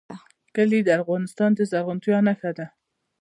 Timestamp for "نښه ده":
2.27-2.65